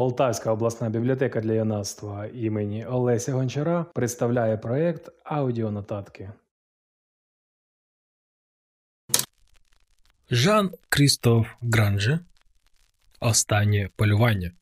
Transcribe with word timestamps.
Полтавська 0.00 0.52
обласна 0.52 0.90
бібліотека 0.90 1.40
для 1.40 1.52
юнацтва 1.52 2.26
імені 2.26 2.86
Олеся 2.86 3.32
Гончара 3.32 3.84
представляє 3.94 4.56
проєкт 4.56 5.12
Аудіонотатки. 5.24 6.30
Жан 10.30 10.70
Крістоф 10.88 11.46
Гранже 11.60 12.20
Останнє 13.20 13.88
полювання. 13.96 14.52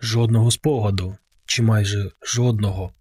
Жодного 0.00 0.50
спогаду, 0.50 1.16
чи 1.44 1.62
майже 1.62 2.10
жодного, 2.22 2.92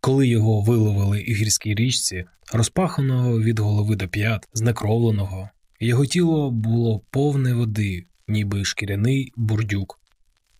коли 0.00 0.28
його 0.28 0.60
виловили 0.60 1.18
у 1.18 1.32
гірській 1.32 1.74
річці, 1.74 2.24
розпаханого 2.52 3.40
від 3.40 3.58
голови 3.58 3.96
до 3.96 4.08
п'ят, 4.08 4.48
знекровленого, 4.52 5.50
його 5.80 6.06
тіло 6.06 6.50
було 6.50 7.00
повне 7.10 7.54
води, 7.54 8.06
ніби 8.30 8.64
шкіряний 8.64 9.32
бурдюк. 9.36 10.00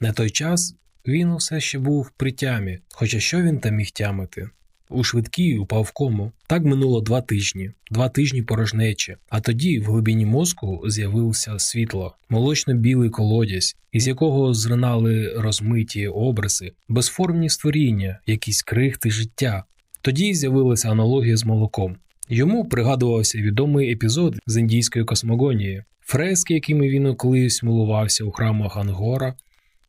На 0.01 0.13
той 0.13 0.31
час 0.31 0.75
він 1.07 1.31
усе 1.31 1.61
ще 1.61 1.79
був 1.79 2.11
при 2.17 2.33
тямі, 2.33 2.79
хоча 2.93 3.21
що 3.21 3.43
він 3.43 3.59
там 3.59 3.75
міг 3.75 3.91
тямити. 3.91 4.49
У 4.89 5.05
швидкій 5.05 5.59
упав 5.59 5.83
в 5.83 5.91
кому. 5.91 6.33
Так 6.47 6.65
минуло 6.65 7.01
два 7.01 7.21
тижні, 7.21 7.71
два 7.91 8.09
тижні 8.09 8.43
порожнечі, 8.43 9.17
а 9.29 9.41
тоді 9.41 9.81
в 9.81 9.85
глибині 9.85 10.27
мозку 10.27 10.83
з'явилося 10.87 11.59
світло, 11.59 12.17
молочно-білий 12.29 13.11
колодязь, 13.11 13.77
із 13.93 14.09
якого 14.09 14.55
зринали 14.55 15.35
розмиті 15.37 16.09
образи, 16.09 16.73
безформні 16.89 17.51
створіння, 17.51 18.21
якісь 18.27 18.63
крихти 18.63 19.11
життя. 19.11 19.65
Тоді 20.03 20.35
з'явилася 20.35 20.91
аналогія 20.91 21.37
з 21.37 21.45
молоком. 21.45 21.97
Йому 22.29 22.65
пригадувався 22.65 23.39
відомий 23.39 23.93
епізод 23.93 24.39
з 24.47 24.57
індійської 24.57 25.05
космогонії, 25.05 25.85
фрески, 26.11 26.55
якими 26.55 26.89
він 26.89 27.15
колись 27.15 27.63
милувався 27.63 28.25
у 28.25 28.31
храмах 28.31 28.77
Ангора. 28.77 29.35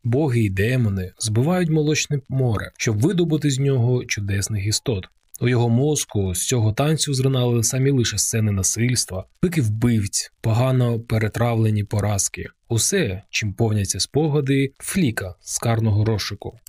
Боги 0.03 0.39
й 0.39 0.49
демони 0.49 1.11
збивають 1.19 1.69
молочне 1.69 2.19
море, 2.29 2.71
щоб 2.77 2.99
видобути 2.99 3.49
з 3.49 3.59
нього 3.59 4.05
чудесних 4.05 4.65
істот. 4.65 5.09
У 5.41 5.49
його 5.49 5.69
мозку 5.69 6.35
з 6.35 6.47
цього 6.47 6.73
танцю 6.73 7.13
зринали 7.13 7.63
самі 7.63 7.91
лише 7.91 8.17
сцени 8.17 8.51
насильства, 8.51 9.25
пики 9.39 9.61
вбивць, 9.61 10.31
погано 10.41 10.99
перетравлені 10.99 11.83
поразки, 11.83 12.47
усе, 12.69 13.23
чим 13.29 13.53
повняться 13.53 13.99
спогади, 13.99 14.73
фліка 14.77 15.35
з 15.41 15.59
карного 15.59 16.05
розшуку. 16.05 16.59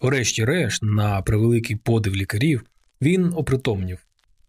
Урешті-решт, 0.00 0.82
на 0.82 1.22
превеликий 1.22 1.76
подив 1.76 2.16
лікарів, 2.16 2.64
він 3.02 3.32
опритомнів. 3.36 3.98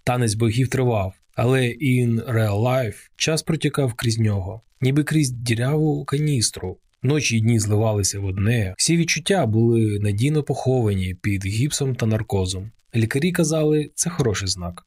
Танець 0.04 0.34
богів 0.34 0.68
тривав, 0.68 1.14
але 1.36 1.62
in 1.62 2.32
real 2.34 2.62
life 2.62 3.10
час 3.16 3.44
протікав 3.44 3.94
крізь 3.94 4.20
нього, 4.20 4.62
ніби 4.82 5.04
крізь 5.04 5.30
діряву 5.32 6.06
каністру. 6.06 6.78
Ночі 7.04 7.38
й 7.38 7.42
дні 7.42 7.60
зливалися 7.60 8.20
в 8.20 8.26
одне, 8.26 8.74
всі 8.78 8.98
відчуття 8.98 9.46
були 9.46 10.00
надійно 10.00 10.44
поховані 10.44 11.16
під 11.22 11.46
гіпсом 11.46 11.96
та 11.96 12.06
наркозом. 12.06 12.72
Лікарі 12.96 13.32
казали, 13.32 13.92
це 13.96 14.10
хороший 14.10 14.48
знак. 14.48 14.86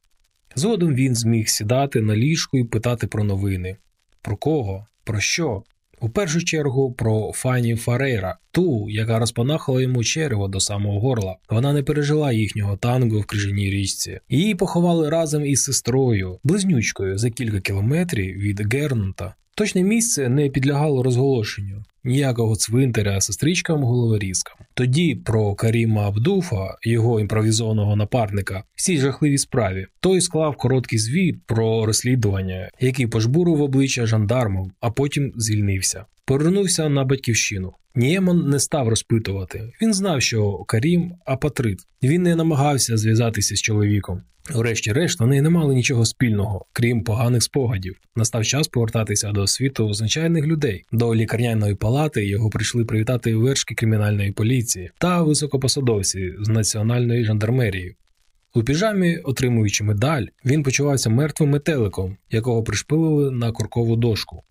Згодом 0.55 0.95
він 0.95 1.15
зміг 1.15 1.49
сідати 1.49 2.01
на 2.01 2.15
ліжку 2.15 2.57
і 2.57 2.63
питати 2.63 3.07
про 3.07 3.23
новини. 3.23 3.77
Про 4.21 4.37
кого? 4.37 4.87
Про 5.03 5.19
що? 5.19 5.63
У 6.05 6.09
першу 6.09 6.43
чергу 6.43 6.93
про 6.93 7.31
Фані 7.35 7.75
Фарейра, 7.75 8.37
ту, 8.51 8.89
яка 8.89 9.19
розпанахала 9.19 9.81
йому 9.81 10.03
черево 10.03 10.47
до 10.47 10.59
самого 10.59 10.99
горла. 10.99 11.35
Вона 11.49 11.73
не 11.73 11.83
пережила 11.83 12.31
їхнього 12.31 12.77
танго 12.77 13.19
в 13.19 13.25
крижаній 13.25 13.69
річці. 13.69 14.19
Її 14.29 14.55
поховали 14.55 15.09
разом 15.09 15.45
із 15.45 15.63
сестрою, 15.63 16.39
близнючкою 16.43 17.17
за 17.17 17.29
кілька 17.29 17.59
кілометрів 17.59 18.37
від 18.37 18.73
Гернута. 18.73 19.35
Точне 19.55 19.83
місце 19.83 20.29
не 20.29 20.49
підлягало 20.49 21.03
розголошенню, 21.03 21.83
ніякого 22.03 22.55
цвинтаря 22.55 23.21
сестричкам 23.21 23.83
головорізкам. 23.83 24.57
Тоді 24.77 25.15
про 25.15 25.55
Каріма 25.55 26.07
Абдуфа, 26.07 26.77
його 26.83 27.19
імпровізованого 27.19 27.95
напарника, 27.95 28.63
всі 28.75 28.97
жахливій 28.97 29.37
справі, 29.37 29.87
той 29.99 30.21
склав 30.21 30.55
короткий 30.57 30.99
звіт 30.99 31.35
про 31.45 31.85
розслідування, 31.85 32.69
який 32.79 33.07
пожбурив 33.07 33.61
обличчя 33.61 34.05
жандармом, 34.05 34.71
а 34.79 34.91
потім 34.91 35.33
звільнився. 35.35 36.05
Повернувся 36.25 36.89
на 36.89 37.03
батьківщину. 37.03 37.73
Ніємон 37.95 38.49
не 38.49 38.59
став 38.59 38.87
розпитувати. 38.87 39.71
Він 39.81 39.93
знав, 39.93 40.21
що 40.21 40.57
Карім 40.57 41.13
апатрит. 41.25 41.79
Він 42.03 42.23
не 42.23 42.35
намагався 42.35 42.97
зв'язатися 42.97 43.55
з 43.55 43.61
чоловіком. 43.61 44.21
Урешті-решт, 44.55 45.19
вони 45.19 45.41
не 45.41 45.49
мали 45.49 45.75
нічого 45.75 46.05
спільного, 46.05 46.65
крім 46.73 47.03
поганих 47.03 47.43
спогадів. 47.43 47.95
Настав 48.15 48.45
час 48.45 48.67
повертатися 48.67 49.31
до 49.31 49.47
світу 49.47 49.93
звичайних 49.93 50.45
людей. 50.45 50.83
До 50.91 51.15
лікарняної 51.15 51.75
палати 51.75 52.25
його 52.25 52.49
прийшли 52.49 52.85
привітати 52.85 53.35
вершки 53.35 53.75
кримінальної 53.75 54.31
поліції 54.31 54.91
та 54.97 55.21
високопосадовці 55.21 56.33
з 56.39 56.47
національної 56.47 57.25
жандармерії. 57.25 57.95
У 58.53 58.63
піжамі, 58.63 59.17
отримуючи 59.17 59.83
медаль, 59.83 60.25
він 60.45 60.63
почувався 60.63 61.09
мертвим 61.09 61.49
метеликом, 61.49 62.17
якого 62.31 62.63
пришпилили 62.63 63.31
на 63.31 63.51
коркову 63.51 63.95
дошку. 63.95 64.43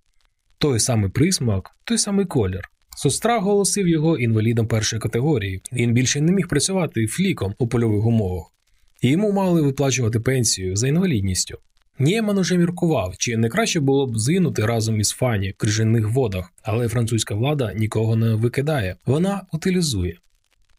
Той 0.58 0.80
самий 0.80 1.10
присмак, 1.10 1.70
той 1.84 1.98
самий 1.98 2.26
колір. 2.26 2.70
Состра 2.96 3.40
голосив 3.40 3.88
його 3.88 4.18
інвалідом 4.18 4.66
першої 4.66 5.00
категорії. 5.00 5.60
Він 5.72 5.92
більше 5.92 6.20
не 6.20 6.32
міг 6.32 6.48
працювати 6.48 7.06
фліком 7.06 7.54
у 7.58 7.68
польових 7.68 8.06
умовах 8.06 8.54
і 9.02 9.08
йому 9.08 9.32
мали 9.32 9.62
виплачувати 9.62 10.20
пенсію 10.20 10.76
за 10.76 10.88
інвалідністю. 10.88 11.58
Нєман 11.98 12.38
уже 12.38 12.56
міркував, 12.56 13.14
чи 13.18 13.36
не 13.36 13.48
краще 13.48 13.80
було 13.80 14.06
б 14.06 14.18
згинути 14.18 14.66
разом 14.66 15.00
із 15.00 15.10
фані 15.10 15.50
в 15.50 15.56
крижаних 15.56 16.08
водах, 16.08 16.52
але 16.62 16.88
французька 16.88 17.34
влада 17.34 17.72
нікого 17.74 18.16
не 18.16 18.34
викидає, 18.34 18.96
вона 19.06 19.46
утилізує. 19.52 20.16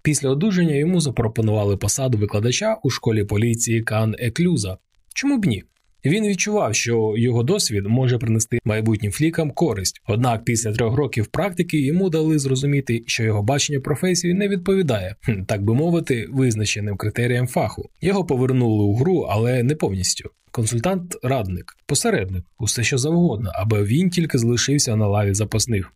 Після 0.02 0.30
одужання 0.30 0.76
йому 0.76 1.02
запропонували 1.02 1.78
посаду 1.78 2.18
викладача 2.18 2.78
у 2.84 2.90
школі 2.90 3.24
поліції 3.24 3.82
Кан 3.82 4.16
Еклюза. 4.20 4.78
Чому 5.14 5.38
б 5.38 5.46
ні? 5.46 5.64
Він 6.06 6.28
відчував, 6.28 6.76
що 6.76 7.14
його 7.18 7.44
досвід 7.44 7.86
може 7.88 8.18
принести 8.18 8.60
майбутнім 8.66 9.12
флікам 9.12 9.52
користь. 9.52 10.02
Однак 10.08 10.44
після 10.44 10.72
трьох 10.72 10.96
років 10.96 11.28
практики 11.28 11.82
йому 11.82 12.10
дали 12.10 12.40
зрозуміти, 12.40 13.04
що 13.08 13.24
його 13.24 13.44
бачення 13.44 13.80
професії 13.80 14.34
не 14.34 14.48
відповідає, 14.48 15.16
так 15.48 15.64
би 15.64 15.74
мовити, 15.74 16.28
визначеним 16.32 16.98
критеріям 16.98 17.48
фаху. 17.48 17.90
Його 18.02 18.26
повернули 18.26 18.84
у 18.84 18.96
гру, 18.96 19.28
але 19.30 19.64
не 19.64 19.76
повністю. 19.76 20.30
Консультант, 20.52 21.16
радник, 21.24 21.78
посередник, 21.86 22.46
усе 22.60 22.84
що 22.84 22.98
завгодно, 22.98 23.52
аби 23.56 23.84
він 23.84 24.10
тільки 24.10 24.38
залишився 24.38 24.96
на 24.96 25.08
лаві 25.08 25.34
запасних. 25.34 25.92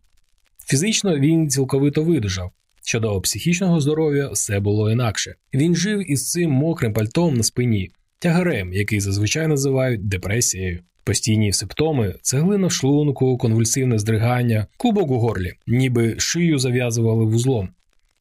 Фізично 0.66 1.18
він 1.18 1.50
цілковито 1.50 2.04
видужав. 2.04 2.50
Щодо 2.84 3.20
психічного 3.20 3.80
здоров'я, 3.80 4.28
все 4.28 4.60
було 4.60 4.90
інакше. 4.90 5.34
Він 5.54 5.76
жив 5.76 6.12
із 6.12 6.30
цим 6.30 6.50
мокрим 6.50 6.92
пальтом 6.92 7.34
на 7.34 7.42
спині, 7.42 7.90
тягарем, 8.20 8.72
який 8.72 9.00
зазвичай 9.00 9.46
називають 9.46 10.08
депресією. 10.08 10.80
Постійні 11.04 11.52
симптоми, 11.52 12.14
цеглина 12.22 12.66
в 12.66 12.72
шлунку, 12.72 13.38
конвульсивне 13.38 13.98
здригання, 13.98 14.66
кубок 14.76 15.10
у 15.10 15.18
горлі, 15.18 15.52
ніби 15.66 16.14
шию 16.18 16.58
зав'язували 16.58 17.24
вузлом. 17.24 17.68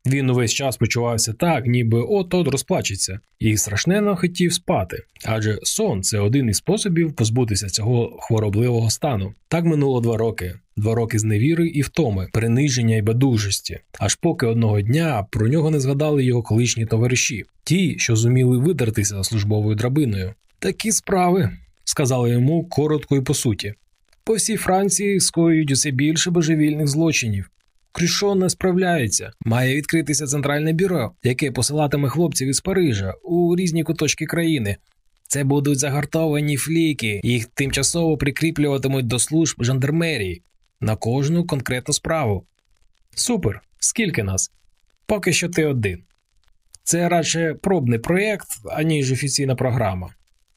Він 0.05 0.29
увесь 0.29 0.53
час 0.53 0.77
почувався 0.77 1.33
так, 1.33 1.65
ніби 1.65 2.01
от-от 2.01 2.47
розплачеться, 2.47 3.19
і 3.39 3.57
страшненно 3.57 4.15
хотів 4.15 4.53
спати, 4.53 5.03
адже 5.25 5.59
сон 5.63 6.03
це 6.03 6.19
один 6.19 6.49
із 6.49 6.57
способів 6.57 7.13
позбутися 7.13 7.67
цього 7.67 8.17
хворобливого 8.21 8.89
стану. 8.89 9.33
Так 9.47 9.65
минуло 9.65 10.01
два 10.01 10.17
роки, 10.17 10.53
два 10.77 10.95
роки 10.95 11.19
зневіри 11.19 11.67
і 11.67 11.81
втоми, 11.81 12.27
приниження 12.33 12.95
і 12.95 13.01
бадужості, 13.01 13.79
аж 13.99 14.15
поки 14.15 14.45
одного 14.45 14.81
дня 14.81 15.25
про 15.29 15.47
нього 15.47 15.71
не 15.71 15.79
згадали 15.79 16.23
його 16.23 16.43
колишні 16.43 16.85
товариші, 16.85 17.45
ті, 17.63 17.99
що 17.99 18.15
зуміли 18.15 18.57
видертися 18.57 19.23
службовою 19.23 19.75
драбиною. 19.75 20.33
Такі 20.59 20.91
справи, 20.91 21.49
сказали 21.83 22.29
йому 22.29 22.65
коротко 22.65 23.17
і 23.17 23.21
по 23.21 23.33
суті. 23.33 23.73
По 24.23 24.33
всій 24.33 24.57
Франції 24.57 25.19
скоюють 25.19 25.71
усе 25.71 25.91
більше 25.91 26.31
божевільних 26.31 26.87
злочинів. 26.87 27.49
Крішон 27.99 28.39
не 28.39 28.49
справляється. 28.49 29.31
Має 29.45 29.75
відкритися 29.75 30.25
центральне 30.25 30.73
бюро, 30.73 31.11
яке 31.23 31.51
посилатиме 31.51 32.09
хлопців 32.09 32.47
із 32.47 32.61
Парижа 32.61 33.13
у 33.23 33.55
різні 33.55 33.83
куточки 33.83 34.25
країни. 34.25 34.77
Це 35.27 35.43
будуть 35.43 35.79
загартовані 35.79 36.57
фліки, 36.57 37.21
їх 37.23 37.45
тимчасово 37.45 38.17
прикріплюватимуть 38.17 39.07
до 39.07 39.19
служб 39.19 39.63
жандармерії 39.63 40.41
на 40.81 40.95
кожну 40.95 41.45
конкретну 41.45 41.93
справу. 41.93 42.45
Супер! 43.15 43.61
Скільки 43.79 44.23
нас? 44.23 44.51
Поки 45.05 45.33
що 45.33 45.49
ти 45.49 45.65
один. 45.65 46.03
Це 46.83 47.09
радше 47.09 47.53
пробний 47.53 47.99
проєкт, 47.99 48.47
аніж 48.71 49.11
офіційна 49.11 49.55
програма. 49.55 50.09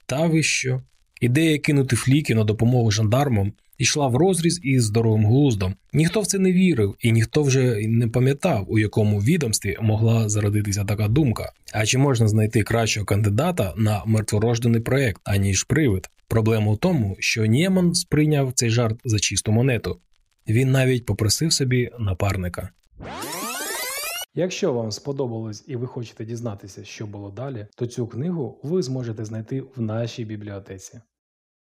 Та 0.07 0.27
ви 0.27 0.43
що? 0.43 0.83
Ідея 1.23 1.59
кинути 1.59 1.97
фліки 1.97 2.35
на 2.35 2.45
допомогу 2.45 2.91
жандармам 2.91 3.53
йшла 3.79 4.09
в 4.09 4.17
розріз 4.17 4.61
із 4.63 4.85
здоровим 4.85 5.27
глуздом. 5.27 5.75
Ніхто 5.93 6.21
в 6.21 6.27
це 6.27 6.39
не 6.39 6.53
вірив, 6.53 6.95
і 7.01 7.13
ніхто 7.13 7.43
вже 7.43 7.89
не 7.89 8.09
пам'ятав, 8.09 8.67
у 8.69 8.79
якому 8.79 9.21
відомстві 9.21 9.77
могла 9.81 10.29
зародитися 10.29 10.85
така 10.85 11.09
думка. 11.09 11.53
А 11.73 11.87
чи 11.87 11.99
можна 11.99 12.29
знайти 12.29 12.63
кращого 12.63 13.07
кандидата 13.07 13.75
на 13.77 14.03
мертворождений 14.07 14.81
проект, 14.81 15.21
аніж 15.25 15.65
привид? 15.65 16.09
Проблема 16.29 16.73
в 16.73 16.79
тому, 16.79 17.17
що 17.19 17.47
Нєман 17.47 17.95
сприйняв 17.95 18.53
цей 18.55 18.71
жарт 18.71 19.01
за 19.05 19.19
чисту 19.19 19.53
монету. 19.53 19.99
Він 20.49 20.71
навіть 20.71 21.07
попросив 21.07 21.53
собі 21.53 21.91
напарника. 21.99 22.71
Якщо 24.35 24.73
вам 24.73 24.91
сподобалось 24.93 25.65
і 25.67 25.77
ви 25.77 25.87
хочете 25.87 26.25
дізнатися, 26.25 26.85
що 26.85 27.07
було 27.07 27.31
далі, 27.31 27.67
то 27.77 27.87
цю 27.87 28.07
книгу 28.07 28.61
ви 28.63 28.83
зможете 28.83 29.25
знайти 29.25 29.61
в 29.77 29.81
нашій 29.81 30.25
бібліотеці. 30.25 31.01